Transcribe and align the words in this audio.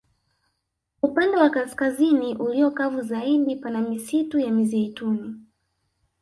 Upande 1.01 1.37
wa 1.37 1.49
kaskazini 1.49 2.35
ulio 2.35 2.71
kavu 2.71 3.01
zaidi 3.01 3.55
pana 3.55 3.81
misitu 3.81 4.39
ya 4.39 4.51
mizeituni 4.51 5.35